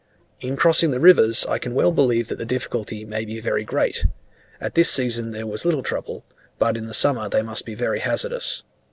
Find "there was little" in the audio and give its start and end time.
5.29-5.83